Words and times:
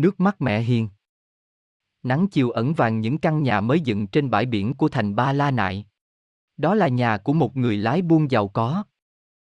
nước 0.00 0.20
mắt 0.20 0.40
mẹ 0.40 0.60
hiền. 0.60 0.88
Nắng 2.02 2.28
chiều 2.28 2.50
ẩn 2.50 2.74
vàng 2.74 3.00
những 3.00 3.18
căn 3.18 3.42
nhà 3.42 3.60
mới 3.60 3.80
dựng 3.80 4.06
trên 4.06 4.30
bãi 4.30 4.46
biển 4.46 4.74
của 4.74 4.88
thành 4.88 5.16
Ba 5.16 5.32
La 5.32 5.50
Nại. 5.50 5.86
Đó 6.56 6.74
là 6.74 6.88
nhà 6.88 7.18
của 7.18 7.32
một 7.32 7.56
người 7.56 7.76
lái 7.76 8.02
buôn 8.02 8.30
giàu 8.30 8.48
có. 8.48 8.84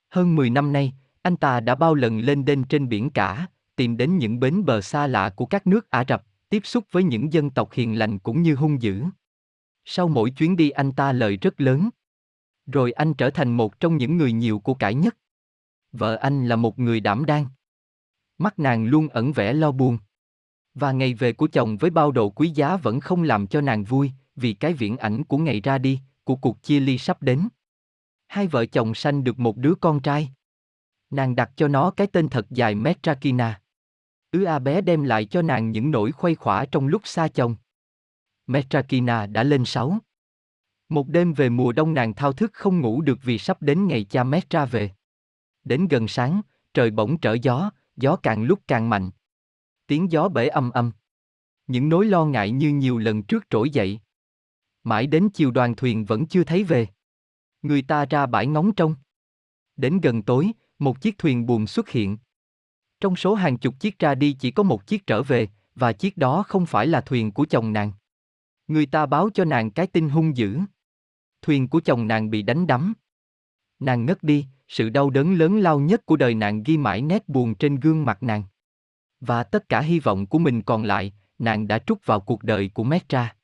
Hơn 0.10 0.36
10 0.36 0.50
năm 0.50 0.74
nay, 0.74 0.94
anh 1.22 1.38
ta 1.38 1.60
đã 1.60 1.76
bao 1.76 1.96
lần 1.96 2.20
lên 2.20 2.46
đên 2.46 2.64
trên 2.64 2.90
biển 2.90 3.10
cả, 3.10 3.48
tìm 3.76 3.98
đến 3.98 4.18
những 4.18 4.40
bến 4.40 4.66
bờ 4.66 4.82
xa 4.82 5.08
lạ 5.08 5.30
của 5.30 5.46
các 5.46 5.68
nước 5.68 5.90
Ả 5.90 6.04
Rập, 6.08 6.24
tiếp 6.50 6.62
xúc 6.66 6.84
với 6.92 7.04
những 7.04 7.34
dân 7.34 7.50
tộc 7.50 7.72
hiền 7.72 8.00
lành 8.00 8.20
cũng 8.20 8.42
như 8.42 8.56
hung 8.56 8.82
dữ. 8.82 9.04
Sau 9.86 10.08
mỗi 10.08 10.32
chuyến 10.32 10.56
đi 10.56 10.70
anh 10.70 10.92
ta 10.92 11.12
lời 11.12 11.38
rất 11.38 11.62
lớn. 11.62 11.90
Rồi 12.66 12.92
anh 12.92 13.14
trở 13.14 13.30
thành 13.30 13.58
một 13.58 13.80
trong 13.80 13.98
những 13.98 14.18
người 14.18 14.32
nhiều 14.32 14.60
của 14.60 14.74
cải 14.74 14.94
nhất. 14.94 15.18
Vợ 15.92 16.16
anh 16.16 16.48
là 16.48 16.56
một 16.56 16.80
người 16.80 17.00
đảm 17.00 17.26
đang. 17.26 17.46
Mắt 18.38 18.60
nàng 18.60 18.86
luôn 18.86 19.08
ẩn 19.08 19.32
vẻ 19.32 19.54
lo 19.54 19.72
buồn. 19.72 19.98
Và 20.74 20.92
ngày 20.92 21.14
về 21.14 21.34
của 21.34 21.48
chồng 21.48 21.78
với 21.78 21.90
bao 21.90 22.12
đồ 22.12 22.30
quý 22.30 22.50
giá 22.50 22.78
vẫn 22.78 23.00
không 23.00 23.24
làm 23.24 23.48
cho 23.48 23.62
nàng 23.62 23.84
vui, 23.84 24.12
vì 24.36 24.54
cái 24.54 24.74
viễn 24.74 24.98
ảnh 24.98 25.24
của 25.24 25.38
ngày 25.38 25.62
ra 25.62 25.78
đi, 25.78 26.00
của 26.24 26.36
cuộc 26.36 26.64
chia 26.64 26.80
ly 26.80 26.98
sắp 26.98 27.24
đến. 27.24 27.48
Hai 28.28 28.48
vợ 28.48 28.66
chồng 28.66 28.96
sanh 28.96 29.24
được 29.24 29.40
một 29.40 29.58
đứa 29.58 29.76
con 29.76 30.00
trai. 30.00 30.30
Nàng 31.10 31.36
đặt 31.36 31.52
cho 31.56 31.68
nó 31.68 31.92
cái 31.92 32.08
tên 32.08 32.30
thật 32.30 32.46
dài 32.50 32.76
Metrakina. 32.76 33.62
Ứ 34.32 34.44
A 34.44 34.60
bé 34.60 34.82
đem 34.82 35.04
lại 35.04 35.26
cho 35.26 35.42
nàng 35.42 35.72
những 35.72 35.92
nỗi 35.92 36.12
khuây 36.12 36.36
khỏa 36.36 36.66
trong 36.66 36.88
lúc 36.88 37.02
xa 37.06 37.28
chồng. 37.28 37.56
Metrakina 38.48 39.26
đã 39.26 39.44
lên 39.44 39.66
sáu. 39.66 39.98
Một 40.90 41.08
đêm 41.08 41.34
về 41.34 41.50
mùa 41.50 41.72
đông 41.72 41.94
nàng 41.94 42.14
thao 42.14 42.34
thức 42.34 42.52
không 42.54 42.82
ngủ 42.82 43.02
được 43.02 43.20
vì 43.24 43.38
sắp 43.38 43.62
đến 43.62 43.88
ngày 43.88 44.04
cha 44.04 44.24
Metra 44.24 44.66
về. 44.66 44.92
Đến 45.64 45.88
gần 45.88 46.08
sáng, 46.08 46.42
trời 46.74 46.92
bỗng 46.92 47.18
trở 47.18 47.34
gió, 47.34 47.72
gió 47.96 48.16
càng 48.16 48.44
lúc 48.44 48.60
càng 48.68 48.90
mạnh. 48.90 49.12
Tiếng 49.92 50.12
gió 50.12 50.30
bể 50.30 50.48
âm 50.48 50.72
âm. 50.72 50.92
Những 51.68 51.90
nỗi 51.90 52.06
lo 52.06 52.26
ngại 52.26 52.52
như 52.52 52.70
nhiều 52.70 52.98
lần 52.98 53.24
trước 53.24 53.46
trỗi 53.50 53.70
dậy. 53.70 54.00
Mãi 54.84 55.08
đến 55.08 55.30
chiều 55.34 55.52
đoàn 55.52 55.76
thuyền 55.76 56.06
vẫn 56.06 56.28
chưa 56.28 56.44
thấy 56.44 56.64
về. 56.64 56.88
Người 57.62 57.82
ta 57.82 58.06
ra 58.06 58.26
bãi 58.26 58.48
ngóng 58.48 58.76
trông. 58.76 58.96
Đến 59.76 60.00
gần 60.02 60.24
tối, 60.24 60.52
một 60.80 61.02
chiếc 61.02 61.18
thuyền 61.18 61.46
buồm 61.46 61.66
xuất 61.66 61.90
hiện. 61.90 62.18
Trong 63.00 63.16
số 63.16 63.36
hàng 63.36 63.58
chục 63.58 63.80
chiếc 63.80 64.00
ra 64.00 64.16
đi 64.16 64.34
chỉ 64.40 64.52
có 64.52 64.64
một 64.64 64.88
chiếc 64.88 65.08
trở 65.08 65.24
về, 65.24 65.48
và 65.76 65.94
chiếc 65.94 66.18
đó 66.18 66.44
không 66.48 66.66
phải 66.66 66.88
là 66.88 67.02
thuyền 67.02 67.32
của 67.32 67.46
chồng 67.50 67.74
nàng. 67.74 67.92
Người 68.68 68.86
ta 68.86 69.06
báo 69.06 69.30
cho 69.34 69.46
nàng 69.46 69.72
cái 69.72 69.88
tin 69.88 70.10
hung 70.10 70.38
dữ. 70.38 70.60
Thuyền 71.42 71.68
của 71.68 71.80
chồng 71.80 72.08
nàng 72.08 72.30
bị 72.30 72.42
đánh 72.42 72.68
đắm. 72.68 72.94
Nàng 73.80 74.06
ngất 74.06 74.24
đi, 74.24 74.46
sự 74.68 74.90
đau 74.90 75.10
đớn 75.10 75.34
lớn 75.34 75.60
lao 75.60 75.80
nhất 75.80 76.06
của 76.06 76.16
đời 76.16 76.36
nàng 76.36 76.64
ghi 76.64 76.78
mãi 76.78 77.02
nét 77.02 77.30
buồn 77.30 77.56
trên 77.56 77.76
gương 77.76 78.06
mặt 78.06 78.24
nàng. 78.24 78.44
Và 79.22 79.44
tất 79.44 79.70
cả 79.70 79.82
hy 79.82 80.00
vọng 80.00 80.26
của 80.26 80.40
mình 80.40 80.62
còn 80.62 80.84
lại, 80.84 81.14
nàng 81.40 81.68
đã 81.68 81.80
trút 81.80 82.06
vào 82.06 82.20
cuộc 82.20 82.44
đời 82.44 82.72
của 82.74 82.84
Metra. 82.84 83.36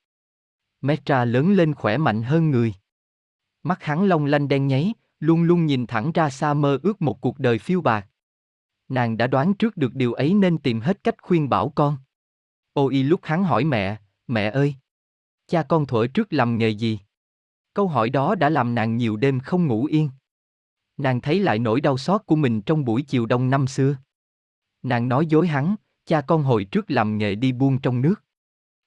Metra 0.80 1.24
lớn 1.24 1.52
lên 1.52 1.74
khỏe 1.74 1.96
mạnh 1.96 2.22
hơn 2.22 2.50
người. 2.50 2.74
Mắt 3.62 3.82
hắn 3.82 4.04
long 4.04 4.24
lanh 4.24 4.48
đen 4.48 4.66
nháy, 4.66 4.94
luôn 5.20 5.42
luôn 5.42 5.66
nhìn 5.66 5.86
thẳng 5.86 6.12
ra 6.12 6.30
xa 6.30 6.54
mơ 6.54 6.78
ước 6.82 7.02
một 7.02 7.20
cuộc 7.20 7.38
đời 7.38 7.58
phiêu 7.58 7.80
bạc. 7.80 8.06
Nàng 8.88 9.16
đã 9.16 9.26
đoán 9.26 9.54
trước 9.54 9.76
được 9.76 9.94
điều 9.94 10.12
ấy 10.12 10.34
nên 10.34 10.58
tìm 10.58 10.80
hết 10.80 11.04
cách 11.04 11.14
khuyên 11.22 11.48
bảo 11.48 11.68
con. 11.68 11.96
Ôi 12.72 12.94
lúc 12.94 13.20
hắn 13.22 13.44
hỏi 13.44 13.64
mẹ, 13.64 14.00
mẹ 14.26 14.50
ơi! 14.50 14.74
Cha 15.46 15.62
con 15.62 15.86
thuở 15.86 16.06
trước 16.06 16.32
làm 16.32 16.58
nghề 16.58 16.68
gì? 16.68 17.00
Câu 17.74 17.88
hỏi 17.88 18.10
đó 18.10 18.34
đã 18.34 18.48
làm 18.48 18.74
nàng 18.74 18.96
nhiều 18.96 19.16
đêm 19.16 19.40
không 19.40 19.66
ngủ 19.66 19.84
yên. 19.84 20.10
Nàng 20.96 21.20
thấy 21.20 21.40
lại 21.40 21.58
nỗi 21.58 21.80
đau 21.80 21.98
xót 21.98 22.20
của 22.26 22.36
mình 22.36 22.62
trong 22.62 22.84
buổi 22.84 23.02
chiều 23.02 23.26
đông 23.26 23.50
năm 23.50 23.66
xưa. 23.66 23.96
Nàng 24.82 25.08
nói 25.08 25.26
dối 25.26 25.46
hắn, 25.46 25.76
cha 26.06 26.20
con 26.20 26.42
hồi 26.42 26.64
trước 26.64 26.90
làm 26.90 27.18
nghề 27.18 27.34
đi 27.34 27.52
buôn 27.52 27.78
trong 27.78 28.00
nước. 28.00 28.24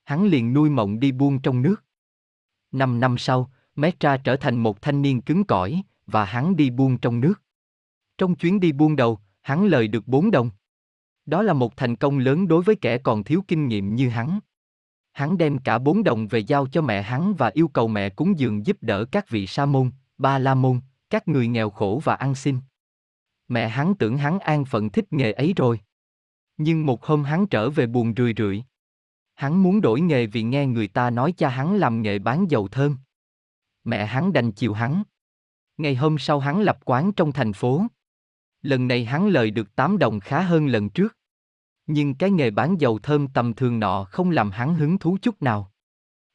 Hắn 0.03 0.25
liền 0.25 0.53
nuôi 0.53 0.69
mộng 0.69 0.99
đi 0.99 1.11
buôn 1.11 1.39
trong 1.39 1.61
nước. 1.61 1.83
Năm 2.71 2.99
năm 2.99 3.17
sau, 3.17 3.51
Metra 3.75 4.17
trở 4.17 4.35
thành 4.35 4.63
một 4.63 4.81
thanh 4.81 5.01
niên 5.01 5.21
cứng 5.21 5.43
cỏi, 5.43 5.83
và 6.05 6.25
hắn 6.25 6.55
đi 6.55 6.69
buôn 6.69 6.97
trong 6.97 7.19
nước. 7.19 7.41
Trong 8.17 8.35
chuyến 8.35 8.59
đi 8.59 8.71
buôn 8.71 8.95
đầu, 8.95 9.19
hắn 9.41 9.65
lời 9.65 9.87
được 9.87 10.07
bốn 10.07 10.31
đồng. 10.31 10.49
Đó 11.25 11.41
là 11.41 11.53
một 11.53 11.77
thành 11.77 11.95
công 11.95 12.17
lớn 12.17 12.47
đối 12.47 12.63
với 12.63 12.75
kẻ 12.75 12.97
còn 12.97 13.23
thiếu 13.23 13.43
kinh 13.47 13.67
nghiệm 13.67 13.95
như 13.95 14.09
hắn. 14.09 14.39
Hắn 15.13 15.37
đem 15.37 15.57
cả 15.57 15.77
bốn 15.77 16.03
đồng 16.03 16.27
về 16.27 16.39
giao 16.39 16.67
cho 16.67 16.81
mẹ 16.81 17.01
hắn 17.01 17.33
và 17.33 17.51
yêu 17.53 17.67
cầu 17.67 17.87
mẹ 17.87 18.09
cúng 18.09 18.39
dường 18.39 18.65
giúp 18.65 18.77
đỡ 18.81 19.05
các 19.05 19.29
vị 19.29 19.47
sa 19.47 19.65
môn, 19.65 19.91
ba 20.17 20.39
la 20.39 20.55
môn, 20.55 20.79
các 21.09 21.27
người 21.27 21.47
nghèo 21.47 21.69
khổ 21.69 22.01
và 22.03 22.15
ăn 22.15 22.35
xin. 22.35 22.57
Mẹ 23.51 23.69
hắn 23.69 23.95
tưởng 23.95 24.17
hắn 24.17 24.39
an 24.39 24.65
phận 24.65 24.89
thích 24.89 25.13
nghề 25.13 25.31
ấy 25.31 25.53
rồi. 25.57 25.79
Nhưng 26.57 26.85
một 26.85 27.05
hôm 27.05 27.23
hắn 27.23 27.47
trở 27.47 27.69
về 27.69 27.87
buồn 27.87 28.13
rười 28.17 28.33
rượi. 28.37 28.63
Hắn 29.35 29.63
muốn 29.63 29.81
đổi 29.81 30.01
nghề 30.01 30.27
vì 30.27 30.43
nghe 30.43 30.65
người 30.65 30.87
ta 30.87 31.09
nói 31.09 31.33
cha 31.37 31.49
hắn 31.49 31.75
làm 31.75 32.01
nghề 32.01 32.19
bán 32.19 32.51
dầu 32.51 32.67
thơm. 32.67 32.97
Mẹ 33.83 34.05
hắn 34.05 34.33
đành 34.33 34.51
chiều 34.51 34.73
hắn. 34.73 35.03
Ngày 35.77 35.95
hôm 35.95 36.17
sau 36.17 36.39
hắn 36.39 36.61
lập 36.61 36.79
quán 36.85 37.11
trong 37.13 37.31
thành 37.31 37.53
phố. 37.53 37.85
Lần 38.61 38.87
này 38.87 39.05
hắn 39.05 39.27
lời 39.27 39.51
được 39.51 39.75
8 39.75 39.97
đồng 39.97 40.19
khá 40.19 40.41
hơn 40.41 40.67
lần 40.67 40.89
trước. 40.89 41.17
Nhưng 41.87 42.15
cái 42.15 42.31
nghề 42.31 42.51
bán 42.51 42.81
dầu 42.81 42.99
thơm 42.99 43.27
tầm 43.27 43.53
thường 43.53 43.79
nọ 43.79 44.03
không 44.03 44.31
làm 44.31 44.51
hắn 44.51 44.75
hứng 44.75 44.97
thú 44.97 45.17
chút 45.21 45.41
nào. 45.41 45.71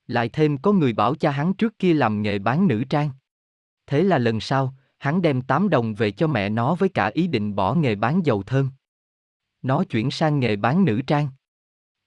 Lại 0.06 0.28
thêm 0.28 0.58
có 0.58 0.72
người 0.72 0.92
bảo 0.92 1.14
cha 1.14 1.30
hắn 1.30 1.54
trước 1.54 1.78
kia 1.78 1.94
làm 1.94 2.22
nghề 2.22 2.38
bán 2.38 2.66
nữ 2.66 2.84
trang. 2.90 3.10
Thế 3.86 4.02
là 4.02 4.18
lần 4.18 4.40
sau, 4.40 4.74
hắn 4.98 5.22
đem 5.22 5.42
8 5.42 5.68
đồng 5.68 5.94
về 5.94 6.10
cho 6.10 6.26
mẹ 6.26 6.48
nó 6.48 6.74
với 6.74 6.88
cả 6.88 7.10
ý 7.14 7.26
định 7.26 7.54
bỏ 7.54 7.74
nghề 7.74 7.94
bán 7.94 8.26
dầu 8.26 8.42
thơm. 8.42 8.70
Nó 9.62 9.84
chuyển 9.84 10.10
sang 10.10 10.40
nghề 10.40 10.56
bán 10.56 10.84
nữ 10.84 11.02
trang. 11.06 11.28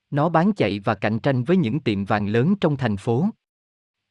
Nó 0.10 0.30
bán 0.30 0.54
chạy 0.54 0.80
và 0.80 0.96
cạnh 0.96 1.20
tranh 1.20 1.44
với 1.44 1.58
những 1.58 1.80
tiệm 1.80 2.06
vàng 2.06 2.28
lớn 2.28 2.56
trong 2.62 2.78
thành 2.78 2.98
phố. 2.98 3.26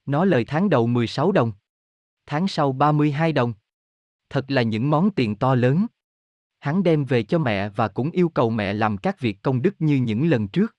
Nó 0.06 0.24
lời 0.24 0.44
tháng 0.44 0.70
đầu 0.70 0.86
16 0.86 1.32
đồng. 1.32 1.52
Tháng 2.26 2.48
sau 2.48 2.72
32 2.72 3.32
đồng. 3.32 3.52
Thật 4.30 4.44
là 4.50 4.62
những 4.62 4.90
món 4.90 5.10
tiền 5.10 5.36
to 5.36 5.54
lớn. 5.54 5.86
Hắn 6.58 6.82
đem 6.82 7.04
về 7.04 7.22
cho 7.22 7.38
mẹ 7.38 7.68
và 7.68 7.88
cũng 7.88 8.10
yêu 8.10 8.28
cầu 8.28 8.50
mẹ 8.50 8.72
làm 8.72 8.98
các 8.98 9.20
việc 9.20 9.42
công 9.42 9.62
đức 9.62 9.74
như 9.78 9.96
những 9.96 10.30
lần 10.30 10.48
trước. 10.48 10.76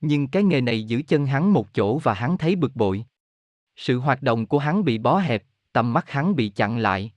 Nhưng 0.00 0.28
cái 0.28 0.42
nghề 0.42 0.60
này 0.60 0.84
giữ 0.84 1.02
chân 1.08 1.26
hắn 1.26 1.52
một 1.52 1.74
chỗ 1.74 1.98
và 1.98 2.14
hắn 2.14 2.38
thấy 2.38 2.56
bực 2.56 2.76
bội. 2.76 3.04
Sự 3.76 3.98
hoạt 3.98 4.22
động 4.22 4.46
của 4.46 4.58
hắn 4.58 4.84
bị 4.84 4.98
bó 4.98 5.18
hẹp, 5.18 5.44
tầm 5.72 5.92
mắt 5.92 6.10
hắn 6.10 6.36
bị 6.36 6.48
chặn 6.48 6.78
lại. 6.78 7.12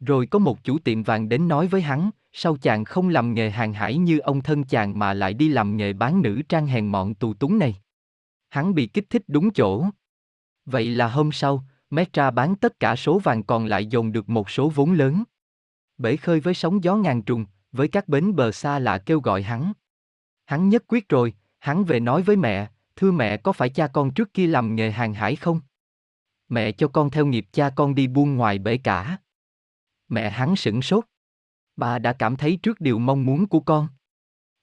Rồi 0.00 0.26
có 0.26 0.38
một 0.38 0.64
chủ 0.64 0.78
tiệm 0.78 1.02
vàng 1.02 1.28
đến 1.28 1.48
nói 1.48 1.66
với 1.66 1.82
hắn, 1.82 2.10
sao 2.32 2.56
chàng 2.56 2.84
không 2.84 3.08
làm 3.08 3.34
nghề 3.34 3.50
hàng 3.50 3.72
hải 3.72 3.96
như 3.96 4.18
ông 4.18 4.42
thân 4.42 4.64
chàng 4.64 4.98
mà 4.98 5.14
lại 5.14 5.34
đi 5.34 5.48
làm 5.48 5.76
nghề 5.76 5.92
bán 5.92 6.22
nữ 6.22 6.42
trang 6.48 6.66
hèn 6.66 6.86
mọn 6.86 7.14
tù 7.14 7.34
túng 7.34 7.58
này. 7.58 7.76
Hắn 8.48 8.74
bị 8.74 8.86
kích 8.86 9.10
thích 9.10 9.22
đúng 9.26 9.50
chỗ. 9.50 9.84
Vậy 10.66 10.88
là 10.88 11.08
hôm 11.08 11.32
sau, 11.32 11.64
Metra 11.90 12.30
bán 12.30 12.56
tất 12.56 12.80
cả 12.80 12.96
số 12.96 13.18
vàng 13.18 13.42
còn 13.42 13.66
lại 13.66 13.86
dồn 13.86 14.12
được 14.12 14.28
một 14.28 14.50
số 14.50 14.68
vốn 14.68 14.92
lớn. 14.92 15.24
Bể 15.98 16.16
khơi 16.16 16.40
với 16.40 16.54
sóng 16.54 16.84
gió 16.84 16.96
ngàn 16.96 17.22
trùng, 17.22 17.46
với 17.72 17.88
các 17.88 18.08
bến 18.08 18.36
bờ 18.36 18.52
xa 18.52 18.78
lạ 18.78 18.98
kêu 18.98 19.20
gọi 19.20 19.42
hắn. 19.42 19.72
Hắn 20.44 20.68
nhất 20.68 20.84
quyết 20.88 21.08
rồi, 21.08 21.34
hắn 21.58 21.84
về 21.84 22.00
nói 22.00 22.22
với 22.22 22.36
mẹ, 22.36 22.70
thưa 22.96 23.12
mẹ 23.12 23.36
có 23.36 23.52
phải 23.52 23.68
cha 23.68 23.86
con 23.86 24.10
trước 24.10 24.34
kia 24.34 24.46
làm 24.46 24.74
nghề 24.74 24.90
hàng 24.90 25.14
hải 25.14 25.36
không? 25.36 25.60
Mẹ 26.48 26.72
cho 26.72 26.88
con 26.88 27.10
theo 27.10 27.26
nghiệp 27.26 27.46
cha 27.52 27.70
con 27.70 27.94
đi 27.94 28.06
buôn 28.06 28.36
ngoài 28.36 28.58
bể 28.58 28.76
cả. 28.76 29.18
Mẹ 30.08 30.30
hắn 30.30 30.56
sửng 30.56 30.82
sốt. 30.82 31.04
Bà 31.76 31.98
đã 31.98 32.12
cảm 32.12 32.36
thấy 32.36 32.58
trước 32.62 32.80
điều 32.80 32.98
mong 32.98 33.26
muốn 33.26 33.46
của 33.46 33.60
con. 33.60 33.88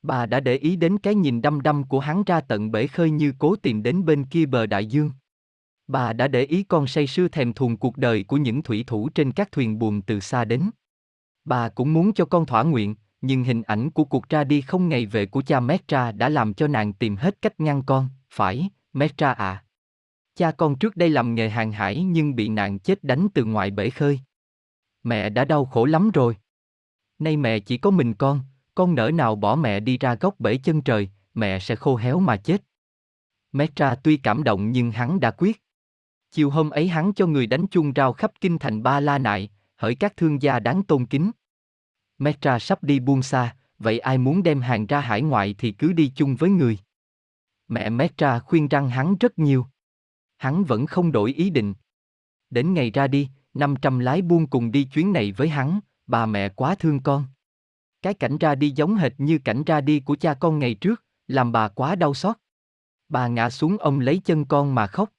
Bà 0.02 0.26
đã 0.26 0.40
để 0.40 0.56
ý 0.56 0.76
đến 0.76 0.98
cái 0.98 1.16
nhìn 1.16 1.42
đăm 1.42 1.62
đăm 1.62 1.84
của 1.84 2.00
hắn 2.00 2.24
ra 2.24 2.42
tận 2.42 2.72
bể 2.72 2.88
khơi 2.88 3.12
như 3.12 3.34
cố 3.40 3.56
tìm 3.56 3.84
đến 3.84 4.06
bên 4.06 4.26
kia 4.26 4.46
bờ 4.46 4.66
đại 4.66 4.86
dương. 4.86 5.12
Bà 5.88 6.14
đã 6.14 6.28
để 6.28 6.44
ý 6.44 6.64
con 6.64 6.88
say 6.88 7.08
sưa 7.08 7.28
thèm 7.28 7.54
thuồng 7.54 7.78
cuộc 7.78 7.98
đời 7.98 8.24
của 8.24 8.38
những 8.38 8.64
thủy 8.64 8.84
thủ 8.88 9.10
trên 9.10 9.32
các 9.32 9.52
thuyền 9.52 9.80
buồm 9.80 10.02
từ 10.02 10.20
xa 10.20 10.46
đến. 10.46 10.70
Bà 11.46 11.70
cũng 11.70 11.94
muốn 11.94 12.14
cho 12.14 12.26
con 12.26 12.46
thỏa 12.46 12.64
nguyện, 12.64 12.96
nhưng 13.22 13.44
hình 13.44 13.62
ảnh 13.62 13.92
của 13.92 14.04
cuộc 14.04 14.30
ra 14.30 14.44
đi 14.44 14.62
không 14.62 14.90
ngày 14.90 15.06
về 15.06 15.26
của 15.26 15.42
cha 15.42 15.60
Metra 15.60 16.12
đã 16.12 16.30
làm 16.30 16.54
cho 16.54 16.68
nàng 16.68 16.94
tìm 16.94 17.16
hết 17.16 17.42
cách 17.42 17.60
ngăn 17.60 17.84
con, 17.84 18.10
phải, 18.30 18.70
Metra 18.94 19.32
à. 19.32 19.64
Cha 20.36 20.52
con 20.52 20.80
trước 20.80 20.96
đây 20.98 21.10
làm 21.10 21.36
nghề 21.36 21.50
hàng 21.50 21.72
hải 21.72 22.04
nhưng 22.04 22.36
bị 22.36 22.50
nạn 22.50 22.80
chết 22.80 23.04
đánh 23.04 23.28
từ 23.34 23.46
ngoài 23.46 23.72
bể 23.72 23.90
khơi. 23.90 24.20
Mẹ 25.06 25.30
đã 25.30 25.46
đau 25.46 25.66
khổ 25.66 25.86
lắm 25.86 26.12
rồi. 26.12 26.38
Nay 27.20 27.38
mẹ 27.38 27.60
chỉ 27.60 27.78
có 27.78 27.92
mình 27.92 28.14
con, 28.14 28.42
con 28.76 28.96
nỡ 28.96 29.12
nào 29.12 29.36
bỏ 29.36 29.56
mẹ 29.56 29.80
đi 29.80 29.98
ra 29.98 30.16
góc 30.16 30.40
bể 30.40 30.58
chân 30.58 30.82
trời, 30.82 31.10
mẹ 31.34 31.60
sẽ 31.60 31.76
khô 31.76 31.96
héo 31.96 32.20
mà 32.20 32.38
chết. 32.38 32.64
Metra 33.52 33.96
tuy 33.96 34.18
cảm 34.18 34.44
động 34.44 34.72
nhưng 34.72 34.92
hắn 34.92 35.20
đã 35.20 35.32
quyết. 35.32 35.62
Chiều 36.32 36.50
hôm 36.50 36.70
ấy 36.70 36.88
hắn 36.88 37.14
cho 37.14 37.28
người 37.28 37.48
đánh 37.48 37.68
chung 37.68 37.92
rao 37.96 38.14
khắp 38.14 38.32
kinh 38.42 38.58
thành 38.58 38.84
Ba 38.84 39.00
La 39.00 39.18
Nại, 39.18 39.50
hỡi 39.76 39.96
các 39.96 40.18
thương 40.18 40.42
gia 40.42 40.60
đáng 40.60 40.84
tôn 40.84 41.06
kính. 41.06 41.32
Metra 42.18 42.60
sắp 42.60 42.84
đi 42.84 43.00
buông 43.00 43.24
xa, 43.24 43.56
vậy 43.80 44.00
ai 44.00 44.18
muốn 44.18 44.44
đem 44.44 44.62
hàng 44.62 44.86
ra 44.86 45.00
hải 45.00 45.22
ngoại 45.22 45.56
thì 45.58 45.72
cứ 45.72 45.94
đi 45.94 46.12
chung 46.16 46.36
với 46.36 46.50
người. 46.50 46.80
Mẹ 47.68 47.90
Metra 47.90 48.40
khuyên 48.40 48.68
răng 48.68 48.90
hắn 48.90 49.16
rất 49.20 49.40
nhiều. 49.40 49.66
Hắn 50.38 50.64
vẫn 50.64 50.86
không 50.86 51.12
đổi 51.12 51.34
ý 51.34 51.50
định. 51.50 51.74
Đến 52.50 52.74
ngày 52.74 52.92
ra 52.92 53.08
đi, 53.08 53.30
500 53.56 54.00
lái 54.00 54.22
buôn 54.22 54.48
cùng 54.48 54.72
đi 54.72 54.84
chuyến 54.84 55.14
này 55.14 55.32
với 55.32 55.50
hắn, 55.50 55.80
bà 56.08 56.26
mẹ 56.26 56.50
quá 56.50 56.76
thương 56.76 57.00
con. 57.00 57.26
Cái 58.02 58.14
cảnh 58.14 58.38
ra 58.38 58.56
đi 58.56 58.72
giống 58.72 58.96
hệt 58.96 59.14
như 59.18 59.38
cảnh 59.38 59.64
ra 59.66 59.82
đi 59.82 60.00
của 60.00 60.16
cha 60.16 60.34
con 60.34 60.60
ngày 60.60 60.74
trước, 60.74 61.04
làm 61.28 61.52
bà 61.52 61.68
quá 61.68 61.96
đau 61.96 62.14
xót. 62.14 62.36
Bà 63.10 63.28
ngã 63.28 63.50
xuống 63.50 63.78
ông 63.78 64.00
lấy 64.00 64.22
chân 64.26 64.46
con 64.46 64.76
mà 64.76 64.88
khóc. 64.88 65.10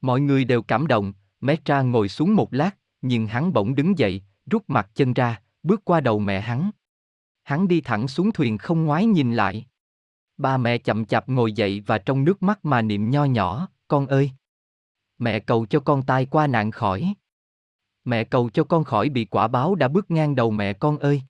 Mọi 0.00 0.20
người 0.20 0.44
đều 0.44 0.62
cảm 0.62 0.86
động, 0.86 1.12
Metra 1.40 1.82
ngồi 1.82 2.08
xuống 2.08 2.34
một 2.36 2.54
lát, 2.54 2.76
nhưng 3.02 3.26
hắn 3.26 3.52
bỗng 3.52 3.74
đứng 3.74 3.98
dậy, 3.98 4.22
rút 4.50 4.64
mặt 4.68 4.90
chân 4.94 5.12
ra, 5.12 5.42
bước 5.62 5.84
qua 5.84 6.00
đầu 6.00 6.18
mẹ 6.18 6.40
hắn. 6.40 6.70
Hắn 7.42 7.68
đi 7.68 7.80
thẳng 7.80 8.08
xuống 8.08 8.32
thuyền 8.32 8.58
không 8.58 8.84
ngoái 8.84 9.06
nhìn 9.06 9.34
lại. 9.34 9.66
Ba 10.36 10.56
mẹ 10.56 10.78
chậm 10.78 11.04
chạp 11.04 11.28
ngồi 11.28 11.52
dậy 11.52 11.82
và 11.86 11.98
trong 11.98 12.24
nước 12.24 12.42
mắt 12.42 12.64
mà 12.64 12.82
niệm 12.82 13.10
nho 13.10 13.24
nhỏ, 13.24 13.68
con 13.88 14.06
ơi. 14.06 14.30
Mẹ 15.18 15.40
cầu 15.40 15.66
cho 15.66 15.80
con 15.80 16.02
tai 16.02 16.26
qua 16.26 16.46
nạn 16.46 16.70
khỏi. 16.70 17.14
Mẹ 18.04 18.24
cầu 18.24 18.50
cho 18.50 18.64
con 18.64 18.84
khỏi 18.84 19.08
bị 19.08 19.24
quả 19.24 19.48
báo 19.48 19.74
đã 19.74 19.88
bước 19.88 20.10
ngang 20.10 20.34
đầu 20.34 20.50
mẹ 20.50 20.72
con 20.72 20.98
ơi. 20.98 21.22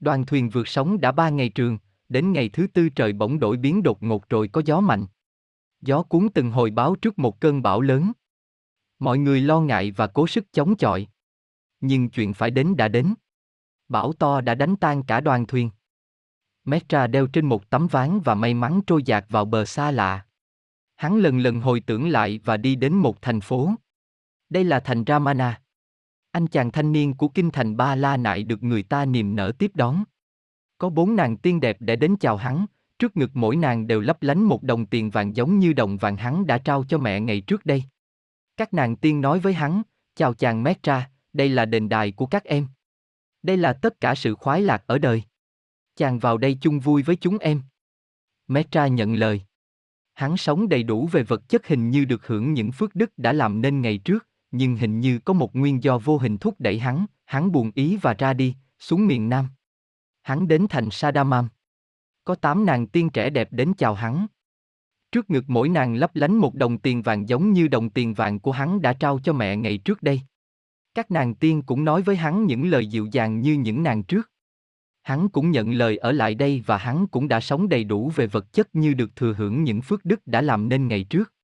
Đoàn 0.00 0.26
thuyền 0.26 0.50
vượt 0.50 0.68
sóng 0.68 1.00
đã 1.00 1.12
ba 1.12 1.28
ngày 1.28 1.48
trường, 1.48 1.78
đến 2.08 2.32
ngày 2.32 2.48
thứ 2.48 2.66
tư 2.66 2.88
trời 2.88 3.12
bỗng 3.12 3.38
đổi 3.38 3.56
biến 3.56 3.82
đột 3.82 4.02
ngột 4.02 4.28
rồi 4.28 4.48
có 4.48 4.62
gió 4.64 4.80
mạnh. 4.80 5.06
Gió 5.80 6.02
cuốn 6.02 6.28
từng 6.34 6.50
hồi 6.50 6.70
báo 6.70 6.96
trước 6.96 7.18
một 7.18 7.40
cơn 7.40 7.62
bão 7.62 7.80
lớn. 7.80 8.12
Mọi 8.98 9.18
người 9.18 9.40
lo 9.40 9.60
ngại 9.60 9.90
và 9.90 10.06
cố 10.06 10.26
sức 10.26 10.52
chống 10.52 10.76
chọi. 10.76 11.06
Nhưng 11.80 12.08
chuyện 12.08 12.34
phải 12.34 12.50
đến 12.50 12.76
đã 12.76 12.88
đến. 12.88 13.14
Bão 13.88 14.12
to 14.12 14.40
đã 14.40 14.54
đánh 14.54 14.76
tan 14.76 15.02
cả 15.02 15.20
đoàn 15.20 15.46
thuyền. 15.46 15.70
Metra 16.64 17.06
đeo 17.06 17.26
trên 17.26 17.46
một 17.46 17.70
tấm 17.70 17.86
ván 17.86 18.20
và 18.20 18.34
may 18.34 18.54
mắn 18.54 18.80
trôi 18.86 19.02
dạt 19.02 19.24
vào 19.28 19.44
bờ 19.44 19.64
xa 19.64 19.90
lạ. 19.90 20.26
Hắn 20.96 21.16
lần 21.16 21.38
lần 21.38 21.60
hồi 21.60 21.80
tưởng 21.80 22.08
lại 22.08 22.40
và 22.44 22.56
đi 22.56 22.76
đến 22.76 22.94
một 22.94 23.22
thành 23.22 23.40
phố. 23.40 23.74
Đây 24.48 24.64
là 24.64 24.80
thành 24.80 25.04
Ramana. 25.06 25.62
Anh 26.30 26.46
chàng 26.46 26.72
thanh 26.72 26.92
niên 26.92 27.14
của 27.14 27.28
kinh 27.28 27.50
thành 27.50 27.76
Ba 27.76 27.94
La 27.94 28.16
Nại 28.16 28.42
được 28.42 28.62
người 28.62 28.82
ta 28.82 29.04
niềm 29.04 29.36
nở 29.36 29.52
tiếp 29.58 29.70
đón. 29.74 30.04
Có 30.78 30.90
bốn 30.90 31.16
nàng 31.16 31.36
tiên 31.36 31.60
đẹp 31.60 31.76
để 31.80 31.96
đến 31.96 32.16
chào 32.20 32.36
hắn, 32.36 32.66
trước 32.98 33.16
ngực 33.16 33.30
mỗi 33.34 33.56
nàng 33.56 33.86
đều 33.86 34.00
lấp 34.00 34.22
lánh 34.22 34.42
một 34.42 34.62
đồng 34.62 34.86
tiền 34.86 35.10
vàng 35.10 35.36
giống 35.36 35.58
như 35.58 35.72
đồng 35.72 35.96
vàng 35.96 36.16
hắn 36.16 36.46
đã 36.46 36.58
trao 36.58 36.84
cho 36.88 36.98
mẹ 36.98 37.20
ngày 37.20 37.40
trước 37.40 37.66
đây. 37.66 37.84
Các 38.56 38.74
nàng 38.74 38.96
tiên 38.96 39.20
nói 39.20 39.38
với 39.38 39.52
hắn, 39.52 39.82
chào 40.14 40.34
chàng 40.34 40.62
Metra, 40.62 41.10
đây 41.32 41.48
là 41.48 41.64
đền 41.64 41.88
đài 41.88 42.12
của 42.12 42.26
các 42.26 42.44
em. 42.44 42.66
Đây 43.42 43.56
là 43.56 43.72
tất 43.72 44.00
cả 44.00 44.14
sự 44.14 44.34
khoái 44.34 44.62
lạc 44.62 44.84
ở 44.86 44.98
đời. 44.98 45.22
Chàng 45.96 46.18
vào 46.18 46.38
đây 46.38 46.58
chung 46.60 46.80
vui 46.80 47.02
với 47.02 47.16
chúng 47.16 47.38
em. 47.38 47.62
Metra 48.48 48.86
nhận 48.86 49.14
lời. 49.14 49.42
Hắn 50.14 50.36
sống 50.36 50.68
đầy 50.68 50.82
đủ 50.82 51.06
về 51.06 51.22
vật 51.22 51.48
chất 51.48 51.66
hình 51.66 51.90
như 51.90 52.04
được 52.04 52.26
hưởng 52.26 52.52
những 52.52 52.72
phước 52.72 52.94
đức 52.94 53.10
đã 53.16 53.32
làm 53.32 53.60
nên 53.60 53.80
ngày 53.80 53.98
trước, 53.98 54.26
nhưng 54.50 54.76
hình 54.76 55.00
như 55.00 55.18
có 55.18 55.32
một 55.32 55.56
nguyên 55.56 55.82
do 55.82 55.98
vô 55.98 56.18
hình 56.18 56.38
thúc 56.38 56.54
đẩy 56.58 56.78
hắn, 56.78 57.06
hắn 57.24 57.52
buồn 57.52 57.70
ý 57.74 57.96
và 57.96 58.14
ra 58.14 58.32
đi, 58.32 58.54
xuống 58.78 59.06
miền 59.06 59.28
Nam. 59.28 59.48
Hắn 60.22 60.48
đến 60.48 60.66
thành 60.70 60.90
Sadamam. 60.90 61.48
Có 62.24 62.34
tám 62.34 62.66
nàng 62.66 62.86
tiên 62.86 63.10
trẻ 63.10 63.30
đẹp 63.30 63.48
đến 63.50 63.72
chào 63.78 63.94
hắn. 63.94 64.26
Trước 65.12 65.30
ngực 65.30 65.44
mỗi 65.48 65.68
nàng 65.68 65.94
lấp 65.94 66.10
lánh 66.16 66.36
một 66.36 66.54
đồng 66.54 66.78
tiền 66.78 67.02
vàng 67.02 67.28
giống 67.28 67.52
như 67.52 67.68
đồng 67.68 67.90
tiền 67.90 68.14
vàng 68.14 68.40
của 68.40 68.52
hắn 68.52 68.82
đã 68.82 68.92
trao 68.92 69.18
cho 69.24 69.32
mẹ 69.32 69.56
ngày 69.56 69.78
trước 69.78 70.02
đây. 70.02 70.20
Các 70.94 71.10
nàng 71.10 71.34
tiên 71.34 71.62
cũng 71.62 71.84
nói 71.84 72.02
với 72.02 72.16
hắn 72.16 72.46
những 72.46 72.70
lời 72.70 72.86
dịu 72.86 73.08
dàng 73.12 73.40
như 73.40 73.52
những 73.52 73.82
nàng 73.82 74.02
trước. 74.02 74.30
Hắn 75.02 75.28
cũng 75.28 75.50
nhận 75.50 75.72
lời 75.72 75.96
ở 75.96 76.12
lại 76.12 76.34
đây 76.34 76.62
và 76.66 76.76
hắn 76.76 77.06
cũng 77.06 77.28
đã 77.28 77.40
sống 77.40 77.68
đầy 77.68 77.84
đủ 77.84 78.12
về 78.16 78.26
vật 78.26 78.52
chất 78.52 78.74
như 78.74 78.94
được 78.94 79.16
thừa 79.16 79.34
hưởng 79.34 79.64
những 79.64 79.82
phước 79.82 80.04
đức 80.04 80.26
đã 80.26 80.40
làm 80.40 80.68
nên 80.68 80.88
ngày 80.88 81.04
trước. 81.04 81.34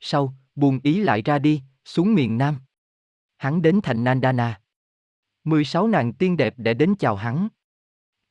Sau, 0.00 0.34
buồn 0.54 0.80
ý 0.82 1.00
lại 1.00 1.22
ra 1.22 1.38
đi, 1.38 1.62
xuống 1.84 2.14
miền 2.14 2.38
Nam. 2.38 2.56
Hắn 3.36 3.62
đến 3.62 3.80
thành 3.82 4.04
Nandana. 4.04 4.60
16 5.44 5.88
nàng 5.88 6.12
tiên 6.12 6.36
đẹp 6.36 6.54
để 6.56 6.74
đến 6.74 6.94
chào 6.98 7.16
hắn. 7.16 7.48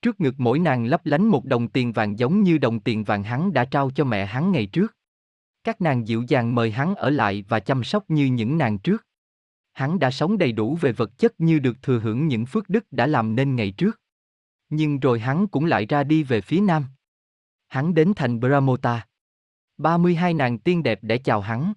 Trước 0.01 0.21
ngực 0.21 0.35
mỗi 0.37 0.59
nàng 0.59 0.85
lấp 0.85 1.05
lánh 1.05 1.27
một 1.27 1.45
đồng 1.45 1.67
tiền 1.67 1.91
vàng 1.91 2.19
giống 2.19 2.43
như 2.43 2.57
đồng 2.57 2.79
tiền 2.79 3.03
vàng 3.03 3.23
hắn 3.23 3.53
đã 3.53 3.65
trao 3.65 3.91
cho 3.91 4.03
mẹ 4.03 4.25
hắn 4.25 4.51
ngày 4.51 4.65
trước. 4.65 4.95
Các 5.63 5.81
nàng 5.81 6.07
dịu 6.07 6.23
dàng 6.27 6.55
mời 6.55 6.71
hắn 6.71 6.95
ở 6.95 7.09
lại 7.09 7.43
và 7.49 7.59
chăm 7.59 7.83
sóc 7.83 8.03
như 8.07 8.25
những 8.25 8.57
nàng 8.57 8.79
trước. 8.79 9.05
Hắn 9.73 9.99
đã 9.99 10.11
sống 10.11 10.37
đầy 10.37 10.51
đủ 10.51 10.75
về 10.81 10.91
vật 10.91 11.17
chất 11.17 11.39
như 11.39 11.59
được 11.59 11.81
thừa 11.81 11.99
hưởng 11.99 12.27
những 12.27 12.45
phước 12.45 12.69
đức 12.69 12.85
đã 12.91 13.07
làm 13.07 13.35
nên 13.35 13.55
ngày 13.55 13.71
trước. 13.71 14.01
Nhưng 14.69 14.99
rồi 14.99 15.19
hắn 15.19 15.47
cũng 15.47 15.65
lại 15.65 15.85
ra 15.85 16.03
đi 16.03 16.23
về 16.23 16.41
phía 16.41 16.61
nam. 16.61 16.85
Hắn 17.67 17.93
đến 17.93 18.13
thành 18.15 18.39
Brahmota. 18.39 19.07
32 19.77 20.33
nàng 20.33 20.59
tiên 20.59 20.83
đẹp 20.83 20.99
để 21.01 21.17
chào 21.17 21.41
hắn. 21.41 21.73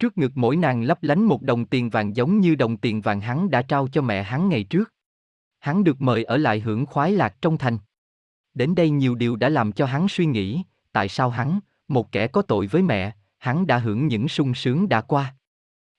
Trước 0.00 0.18
ngực 0.18 0.32
mỗi 0.34 0.56
nàng 0.56 0.82
lấp 0.82 1.02
lánh 1.02 1.22
một 1.22 1.42
đồng 1.42 1.64
tiền 1.64 1.90
vàng 1.90 2.16
giống 2.16 2.40
như 2.40 2.54
đồng 2.54 2.76
tiền 2.76 3.00
vàng 3.00 3.20
hắn 3.20 3.50
đã 3.50 3.62
trao 3.62 3.88
cho 3.88 4.02
mẹ 4.02 4.22
hắn 4.22 4.48
ngày 4.48 4.64
trước. 4.64 4.94
Hắn 5.58 5.84
được 5.84 6.00
mời 6.00 6.24
ở 6.24 6.36
lại 6.36 6.60
hưởng 6.60 6.86
khoái 6.86 7.12
lạc 7.12 7.36
trong 7.42 7.58
thành. 7.58 7.78
Đến 8.54 8.74
đây 8.74 8.90
nhiều 8.90 9.14
điều 9.14 9.36
đã 9.36 9.48
làm 9.48 9.72
cho 9.72 9.86
hắn 9.86 10.08
suy 10.08 10.26
nghĩ, 10.26 10.62
tại 10.92 11.08
sao 11.08 11.30
hắn, 11.30 11.60
một 11.88 12.12
kẻ 12.12 12.26
có 12.26 12.42
tội 12.42 12.66
với 12.66 12.82
mẹ, 12.82 13.12
hắn 13.38 13.66
đã 13.66 13.78
hưởng 13.78 14.06
những 14.06 14.28
sung 14.28 14.54
sướng 14.54 14.88
đã 14.88 15.00
qua. 15.00 15.34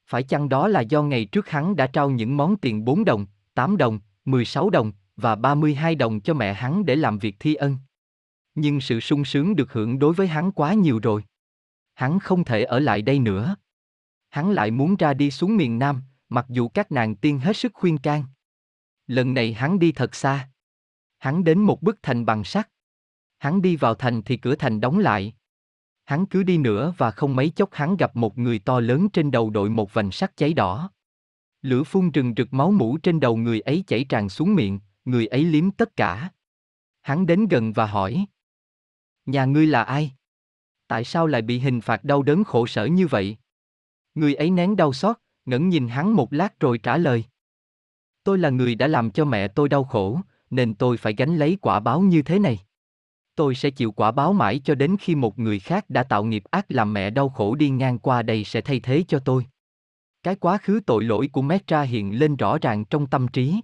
Phải 0.08 0.24
chăng 0.24 0.50
đó 0.50 0.68
là 0.68 0.82
do 0.82 1.04
ngày 1.04 1.26
trước 1.26 1.50
hắn 1.50 1.76
đã 1.76 1.88
trao 1.88 2.10
những 2.10 2.38
món 2.38 2.58
tiền 2.58 2.86
4 2.86 3.06
đồng, 3.06 3.26
8 3.54 3.78
đồng, 3.78 4.00
16 4.26 4.70
đồng 4.70 4.92
và 5.16 5.36
32 5.36 5.96
đồng 5.96 6.22
cho 6.22 6.34
mẹ 6.34 6.54
hắn 6.54 6.86
để 6.86 6.96
làm 6.96 7.20
việc 7.20 7.36
thi 7.40 7.56
ân. 7.56 7.78
Nhưng 8.56 8.82
sự 8.82 9.00
sung 9.00 9.26
sướng 9.26 9.56
được 9.56 9.74
hưởng 9.74 10.00
đối 10.00 10.14
với 10.14 10.28
hắn 10.28 10.52
quá 10.52 10.74
nhiều 10.74 11.00
rồi. 11.04 11.24
Hắn 11.94 12.20
không 12.20 12.44
thể 12.44 12.64
ở 12.64 12.80
lại 12.80 13.02
đây 13.02 13.20
nữa. 13.20 13.56
Hắn 14.32 14.52
lại 14.52 14.72
muốn 14.72 14.96
ra 14.96 15.14
đi 15.14 15.32
xuống 15.32 15.58
miền 15.58 15.80
Nam, 15.80 16.02
mặc 16.30 16.46
dù 16.50 16.68
các 16.68 16.92
nàng 16.92 17.16
tiên 17.16 17.40
hết 17.40 17.58
sức 17.58 17.72
khuyên 17.74 17.98
can. 17.98 18.24
Lần 19.08 19.34
này 19.34 19.54
hắn 19.54 19.80
đi 19.80 19.92
thật 19.92 20.16
xa. 20.16 20.50
Hắn 21.18 21.44
đến 21.44 21.60
một 21.60 21.82
bức 21.82 22.00
thành 22.04 22.26
bằng 22.26 22.44
sắt. 22.44 22.70
Hắn 23.38 23.62
đi 23.62 23.76
vào 23.76 23.96
thành 23.96 24.22
thì 24.22 24.38
cửa 24.38 24.56
thành 24.56 24.82
đóng 24.82 25.00
lại. 25.00 25.34
Hắn 26.04 26.26
cứ 26.26 26.44
đi 26.44 26.58
nữa 26.58 26.94
và 26.98 27.12
không 27.12 27.36
mấy 27.36 27.50
chốc 27.50 27.74
hắn 27.74 27.98
gặp 27.98 28.16
một 28.16 28.38
người 28.38 28.60
to 28.60 28.80
lớn 28.80 29.10
trên 29.10 29.32
đầu 29.32 29.50
đội 29.50 29.70
một 29.70 29.94
vành 29.94 30.12
sắt 30.12 30.38
cháy 30.38 30.54
đỏ. 30.54 30.92
Lửa 31.62 31.84
phun 31.84 32.12
rừng 32.12 32.34
rực 32.38 32.54
máu 32.54 32.72
mũ 32.72 32.98
trên 32.98 33.20
đầu 33.20 33.38
người 33.38 33.60
ấy 33.60 33.84
chảy 33.88 34.04
tràn 34.04 34.30
xuống 34.30 34.56
miệng, 34.56 34.80
người 35.06 35.28
ấy 35.28 35.44
liếm 35.44 35.72
tất 35.72 35.96
cả. 35.96 36.32
Hắn 37.02 37.26
đến 37.26 37.48
gần 37.48 37.74
và 37.74 37.86
hỏi. 37.86 38.26
Nhà 39.26 39.46
ngươi 39.46 39.68
là 39.68 39.84
ai? 39.84 40.12
Tại 40.88 41.04
sao 41.04 41.28
lại 41.28 41.42
bị 41.42 41.60
hình 41.60 41.82
phạt 41.82 42.04
đau 42.04 42.24
đớn 42.24 42.44
khổ 42.44 42.68
sở 42.68 42.86
như 42.86 43.08
vậy? 43.08 43.38
Người 44.16 44.36
ấy 44.36 44.50
nén 44.50 44.76
đau 44.76 44.94
xót, 44.94 45.18
ngẩng 45.46 45.70
nhìn 45.70 45.88
hắn 45.88 46.14
một 46.14 46.34
lát 46.34 46.60
rồi 46.60 46.78
trả 46.78 46.98
lời. 46.98 47.24
Tôi 48.24 48.38
là 48.38 48.50
người 48.50 48.76
đã 48.76 48.88
làm 48.88 49.12
cho 49.12 49.26
mẹ 49.26 49.48
tôi 49.48 49.70
đau 49.70 49.84
khổ, 49.84 50.20
nên 50.50 50.74
tôi 50.74 50.98
phải 50.98 51.14
gánh 51.14 51.38
lấy 51.38 51.58
quả 51.62 51.80
báo 51.80 52.02
như 52.02 52.22
thế 52.22 52.40
này. 52.40 52.60
Tôi 53.36 53.56
sẽ 53.56 53.70
chịu 53.70 53.92
quả 53.92 54.12
báo 54.12 54.34
mãi 54.34 54.62
cho 54.64 54.76
đến 54.76 54.96
khi 55.00 55.16
một 55.16 55.40
người 55.40 55.60
khác 55.60 55.90
đã 55.90 56.04
tạo 56.04 56.24
nghiệp 56.24 56.44
ác 56.52 56.66
làm 56.70 56.94
mẹ 56.94 57.10
đau 57.10 57.30
khổ 57.30 57.56
đi 57.56 57.70
ngang 57.70 58.00
qua 58.00 58.22
đây 58.22 58.44
sẽ 58.44 58.62
thay 58.62 58.80
thế 58.80 59.04
cho 59.08 59.20
tôi. 59.20 59.46
Cái 60.24 60.36
quá 60.36 60.58
khứ 60.58 60.80
tội 60.86 61.04
lỗi 61.04 61.30
của 61.32 61.42
Metra 61.42 61.82
hiện 61.82 62.20
lên 62.20 62.36
rõ 62.36 62.58
ràng 62.58 62.86
trong 62.86 63.08
tâm 63.08 63.28
trí. 63.28 63.62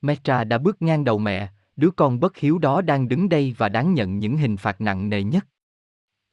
Metra 0.00 0.44
đã 0.44 0.58
bước 0.58 0.82
ngang 0.82 1.04
đầu 1.04 1.18
mẹ, 1.18 1.48
đứa 1.76 1.90
con 1.90 2.20
bất 2.20 2.36
hiếu 2.36 2.58
đó 2.58 2.80
đang 2.82 3.08
đứng 3.08 3.28
đây 3.28 3.54
và 3.58 3.68
đáng 3.68 3.94
nhận 3.94 4.18
những 4.18 4.36
hình 4.36 4.56
phạt 4.56 4.80
nặng 4.80 5.08
nề 5.08 5.22
nhất. 5.22 5.46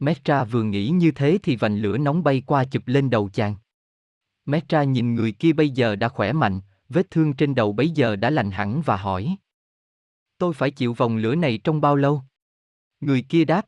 Metra 0.02 0.44
vừa 0.44 0.64
nghĩ 0.64 0.90
như 0.90 1.12
thế 1.12 1.38
thì 1.44 1.56
vành 1.56 1.78
lửa 1.78 1.98
nóng 1.98 2.24
bay 2.24 2.44
qua 2.46 2.66
chụp 2.66 2.84
lên 2.86 3.10
đầu 3.10 3.30
chàng. 3.34 3.56
Metra 4.46 4.84
nhìn 4.84 5.16
người 5.16 5.32
kia 5.32 5.54
bây 5.54 5.70
giờ 5.70 5.96
đã 5.96 6.10
khỏe 6.10 6.34
mạnh, 6.34 6.62
vết 6.90 7.12
thương 7.12 7.34
trên 7.34 7.56
đầu 7.56 7.74
bấy 7.74 7.90
giờ 7.90 8.16
đã 8.16 8.30
lành 8.30 8.52
hẳn 8.52 8.82
và 8.82 8.98
hỏi. 8.98 9.36
Tôi 10.38 10.54
phải 10.54 10.72
chịu 10.72 10.94
vòng 10.94 11.18
lửa 11.18 11.36
này 11.36 11.58
trong 11.64 11.82
bao 11.82 11.96
lâu? 11.96 12.22
Người 13.00 13.22
kia 13.22 13.46
đáp. 13.46 13.66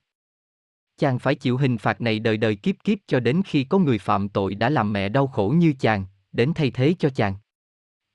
Chàng 0.97 1.19
phải 1.19 1.35
chịu 1.35 1.57
hình 1.57 1.77
phạt 1.77 2.01
này 2.01 2.19
đời 2.19 2.37
đời 2.37 2.55
kiếp 2.55 2.75
kiếp 2.83 2.97
cho 3.07 3.19
đến 3.19 3.41
khi 3.45 3.63
có 3.63 3.77
người 3.77 3.97
phạm 3.97 4.29
tội 4.29 4.55
đã 4.55 4.69
làm 4.69 4.93
mẹ 4.93 5.09
đau 5.09 5.27
khổ 5.27 5.53
như 5.57 5.73
chàng, 5.79 6.05
đến 6.31 6.51
thay 6.55 6.71
thế 6.71 6.95
cho 6.99 7.09
chàng. 7.09 7.35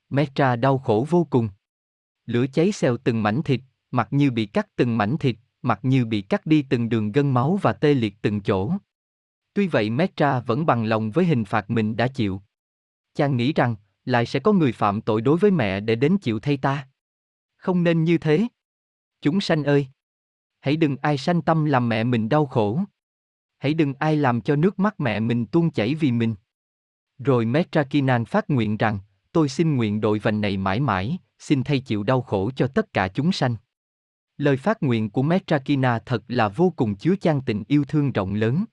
Metra 0.09 0.55
đau 0.55 0.77
khổ 0.77 1.07
vô 1.09 1.27
cùng. 1.29 1.49
Lửa 2.25 2.45
cháy 2.53 2.71
xèo 2.71 2.97
từng 2.97 3.23
mảnh 3.23 3.43
thịt, 3.43 3.61
mặt 3.91 4.07
như 4.11 4.31
bị 4.31 4.45
cắt 4.45 4.67
từng 4.75 4.97
mảnh 4.97 5.17
thịt, 5.17 5.35
mặt 5.61 5.79
như 5.83 6.05
bị 6.05 6.21
cắt 6.21 6.45
đi 6.45 6.65
từng 6.69 6.89
đường 6.89 7.11
gân 7.11 7.31
máu 7.31 7.59
và 7.61 7.73
tê 7.73 7.93
liệt 7.93 8.15
từng 8.21 8.41
chỗ. 8.41 8.71
Tuy 9.53 9.67
vậy 9.67 9.89
Metra 9.89 10.39
vẫn 10.39 10.65
bằng 10.65 10.85
lòng 10.85 11.11
với 11.11 11.25
hình 11.25 11.45
phạt 11.45 11.69
mình 11.69 11.97
đã 11.97 12.07
chịu. 12.07 12.41
Chàng 13.15 13.37
nghĩ 13.37 13.53
rằng, 13.53 13.75
lại 14.05 14.25
sẽ 14.25 14.39
có 14.39 14.53
người 14.53 14.71
phạm 14.71 15.01
tội 15.01 15.21
đối 15.21 15.37
với 15.37 15.51
mẹ 15.51 15.79
để 15.79 15.95
đến 15.95 16.17
chịu 16.17 16.39
thay 16.39 16.57
ta. 16.57 16.87
Không 17.57 17.83
nên 17.83 18.03
như 18.03 18.17
thế. 18.17 18.47
Chúng 19.21 19.41
sanh 19.41 19.63
ơi! 19.63 19.87
Hãy 20.59 20.77
đừng 20.77 20.97
ai 21.01 21.17
sanh 21.17 21.41
tâm 21.41 21.65
làm 21.65 21.89
mẹ 21.89 22.03
mình 22.03 22.29
đau 22.29 22.45
khổ. 22.45 22.79
Hãy 23.57 23.73
đừng 23.73 23.93
ai 23.93 24.15
làm 24.15 24.41
cho 24.41 24.55
nước 24.55 24.79
mắt 24.79 24.99
mẹ 24.99 25.19
mình 25.19 25.45
tuôn 25.45 25.71
chảy 25.71 25.95
vì 25.95 26.11
mình. 26.11 26.35
Rồi 27.17 27.45
Metra 27.45 27.83
Kinan 27.83 28.25
phát 28.25 28.49
nguyện 28.49 28.77
rằng, 28.77 28.99
tôi 29.31 29.49
xin 29.49 29.75
nguyện 29.75 30.01
đội 30.01 30.19
vành 30.19 30.41
này 30.41 30.57
mãi 30.57 30.79
mãi, 30.79 31.17
xin 31.39 31.63
thay 31.63 31.79
chịu 31.79 32.03
đau 32.03 32.21
khổ 32.21 32.51
cho 32.55 32.67
tất 32.67 32.93
cả 32.93 33.07
chúng 33.07 33.31
sanh. 33.31 33.55
Lời 34.39 34.57
phát 34.57 34.83
nguyện 34.83 35.09
của 35.09 35.21
Metrakina 35.21 35.99
thật 35.99 36.23
là 36.27 36.47
vô 36.47 36.73
cùng 36.75 36.95
chứa 36.95 37.15
chan 37.21 37.41
tình 37.45 37.63
yêu 37.67 37.83
thương 37.87 38.11
rộng 38.11 38.33
lớn. 38.33 38.65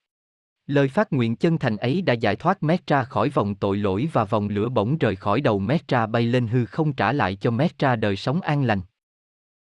Lời 0.67 0.89
phát 0.89 1.13
nguyện 1.13 1.37
chân 1.37 1.59
thành 1.59 1.77
ấy 1.77 2.03
đã 2.03 2.13
giải 2.13 2.37
thoát 2.37 2.63
Metra 2.63 3.05
khỏi 3.05 3.29
vòng 3.29 3.55
tội 3.55 3.77
lỗi 3.77 4.09
và 4.13 4.25
vòng 4.25 4.49
lửa 4.49 4.69
bỗng 4.69 4.99
rời 4.99 5.17
khỏi 5.17 5.41
đầu 5.41 5.59
Metra 5.59 6.07
bay 6.07 6.23
lên 6.23 6.47
hư 6.47 6.65
không 6.67 6.93
trả 6.93 7.13
lại 7.13 7.37
cho 7.37 7.51
Metra 7.51 7.97
đời 7.97 8.17
sống 8.17 8.41
an 8.41 8.65
lành. 8.65 8.81